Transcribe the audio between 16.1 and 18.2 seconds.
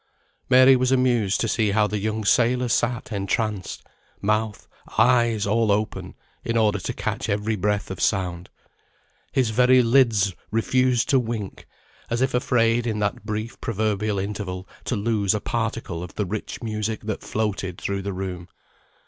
the rich music that floated through the